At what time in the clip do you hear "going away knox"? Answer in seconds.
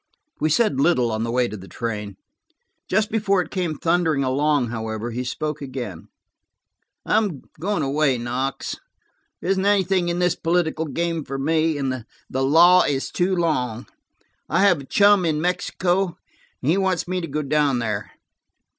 7.59-8.77